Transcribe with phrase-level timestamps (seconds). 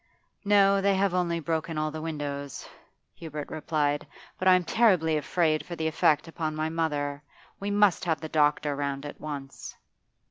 [0.43, 2.67] 'No, they have only broken all the windows,'
[3.13, 4.07] Hubert replied.
[4.39, 7.21] 'But I am terribly afraid for the effect upon my mother.
[7.59, 9.75] We must have the doctor round at once.